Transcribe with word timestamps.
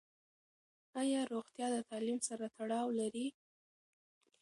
ایا 1.01 1.21
روغتیا 1.33 1.67
د 1.75 1.77
تعلیم 1.89 2.19
سره 2.27 2.45
تړاو 2.57 2.87
لري؟ 2.99 3.27